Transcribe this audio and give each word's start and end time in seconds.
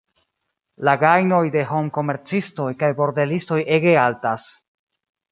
La 0.87 0.93
gajnoj 1.01 1.41
de 1.55 1.61
homkomercistoj 1.71 2.69
kaj 2.79 2.89
bordelistoj 3.01 3.59
ege 3.77 3.93
altas. 4.05 4.47